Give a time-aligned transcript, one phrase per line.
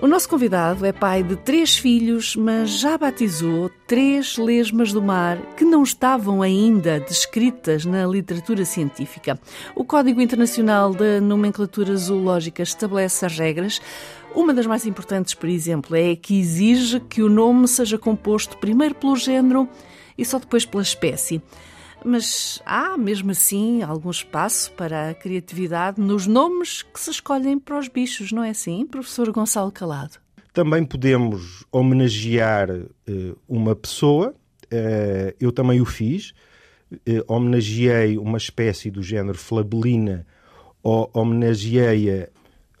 [0.00, 5.38] O nosso convidado é pai de três filhos, mas já batizou três lesmas do mar
[5.56, 9.40] que não estavam ainda descritas na literatura científica.
[9.74, 13.82] O Código Internacional da Nomenclatura Zoológica estabelece as regras.
[14.32, 18.94] Uma das mais importantes, por exemplo, é que exige que o nome seja composto primeiro
[18.94, 19.68] pelo género
[20.16, 21.42] e só depois pela espécie.
[22.04, 27.78] Mas há, mesmo assim, algum espaço para a criatividade nos nomes que se escolhem para
[27.78, 30.18] os bichos, não é assim, professor Gonçalo Calado?
[30.52, 34.30] Também podemos homenagear uh, uma pessoa,
[34.64, 36.32] uh, eu também o fiz,
[36.92, 40.26] uh, homenageei uma espécie do género flabelina,
[40.82, 42.28] homenageei,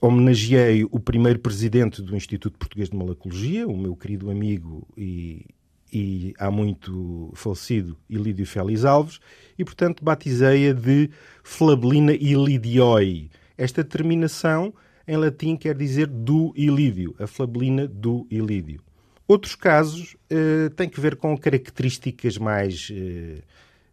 [0.00, 5.44] homenageei o primeiro presidente do Instituto Português de Malacologia, o meu querido amigo e,
[5.92, 9.20] e há muito falecido Ilídio Félix Alves,
[9.58, 11.10] e portanto batizei-a de
[11.42, 13.30] Flabelina Ilidioi.
[13.56, 14.72] Esta terminação
[15.06, 18.82] em latim quer dizer do Ilídio, a Flabelina do Ilídio.
[19.26, 23.42] Outros casos eh, têm que ver com características mais eh,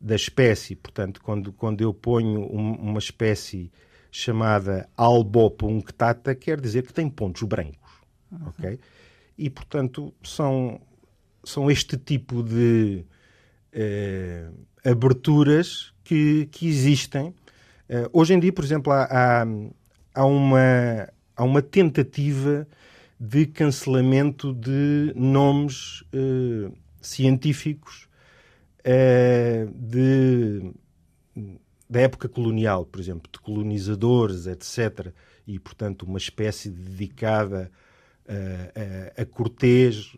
[0.00, 3.70] da espécie, portanto, quando, quando eu ponho um, uma espécie
[4.10, 7.92] chamada albopunctata, quer dizer que tem pontos brancos,
[8.30, 8.48] uhum.
[8.48, 8.78] ok?
[9.36, 10.80] E, portanto, são
[11.48, 13.04] são este tipo de
[13.74, 14.54] uh,
[14.84, 17.28] aberturas que, que existem.
[17.88, 19.46] Uh, hoje em dia, por exemplo, há, há,
[20.14, 22.68] há, uma, há uma tentativa
[23.18, 28.06] de cancelamento de nomes uh, científicos
[29.74, 30.72] de,
[31.90, 35.12] da época colonial, por exemplo, de colonizadores, etc.
[35.46, 37.70] E, portanto, uma espécie dedicada
[38.28, 40.16] a, a, Cortês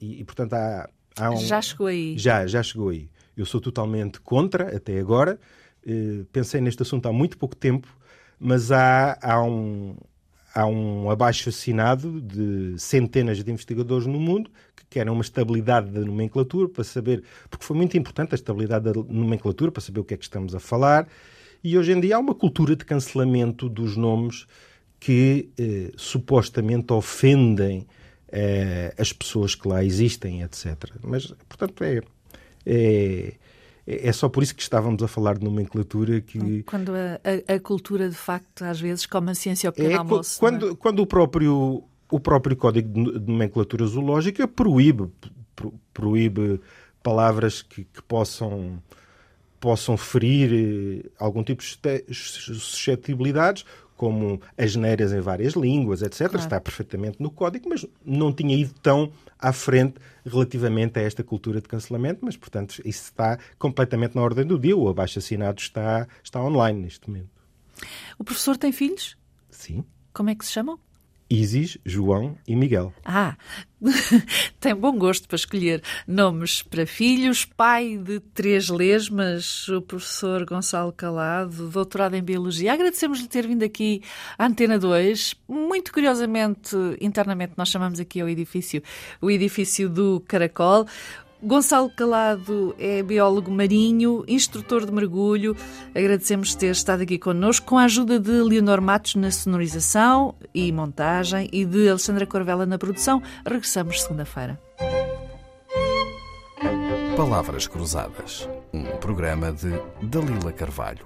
[0.00, 1.36] e, e, portanto há, há um...
[1.36, 2.16] Já chegou aí.
[2.18, 3.10] Já, já chegou aí.
[3.36, 5.38] Eu sou totalmente contra até agora.
[5.86, 7.88] Uh, pensei neste assunto há muito pouco tempo,
[8.38, 9.96] mas há, há um,
[10.54, 16.68] há um abaixo-assinado de centenas de investigadores no mundo que querem uma estabilidade da nomenclatura
[16.68, 20.16] para saber, porque foi muito importante a estabilidade da nomenclatura para saber o que é
[20.16, 21.08] que estamos a falar.
[21.62, 24.46] E hoje em dia há uma cultura de cancelamento dos nomes
[25.00, 27.86] que eh, supostamente ofendem
[28.30, 30.76] eh, as pessoas que lá existem, etc.
[31.02, 32.02] Mas, portanto, é,
[32.66, 33.34] é,
[33.86, 36.62] é só por isso que estávamos a falar de nomenclatura que...
[36.64, 39.96] Quando a, a, a cultura, de facto, às vezes come a ciência ao pequeno é,
[39.96, 40.38] almoço.
[40.38, 40.76] Quando, é?
[40.76, 45.08] quando o, próprio, o próprio Código de Nomenclatura Zoológica proíbe,
[45.56, 46.60] pro, proíbe
[47.02, 48.82] palavras que, que possam
[49.60, 53.64] possam ferir eh, algum tipo de suscetibilidades,
[54.00, 56.20] como as neiras em várias línguas, etc.
[56.20, 56.38] Claro.
[56.38, 61.60] Está perfeitamente no código, mas não tinha ido tão à frente relativamente a esta cultura
[61.60, 64.74] de cancelamento, mas, portanto, isso está completamente na ordem do dia.
[64.74, 67.28] O abaixo-assinado está, está online neste momento.
[68.18, 69.18] O professor tem filhos?
[69.50, 69.84] Sim.
[70.14, 70.80] Como é que se chamam?
[71.30, 72.92] Isis, João e Miguel.
[73.04, 73.36] Ah,
[74.58, 77.44] tem bom gosto para escolher nomes para filhos.
[77.44, 82.72] Pai de três lesmas, o professor Gonçalo Calado, doutorado em Biologia.
[82.72, 84.02] Agradecemos-lhe ter vindo aqui
[84.36, 85.36] à Antena 2.
[85.48, 88.82] Muito curiosamente, internamente, nós chamamos aqui ao edifício
[89.22, 90.86] o edifício do Caracol.
[91.42, 95.56] Gonçalo Calado é biólogo marinho, instrutor de mergulho.
[95.94, 101.48] Agradecemos ter estado aqui connosco com a ajuda de Leonor Matos na sonorização e montagem
[101.52, 103.22] e de Alexandra Corvella na produção.
[103.46, 104.60] Regressamos segunda-feira.
[107.16, 109.70] Palavras Cruzadas, um programa de
[110.02, 111.04] Dalila Carvalho.